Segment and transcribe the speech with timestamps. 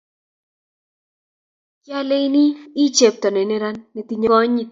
[1.83, 2.43] Kialeni
[2.81, 4.59] ichi chepto ne neran ne tinyei konyit